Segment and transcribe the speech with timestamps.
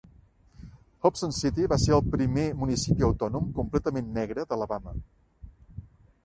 [1.09, 4.97] Hobson City va ser el primer municipi autònom completament negre d'Alabama.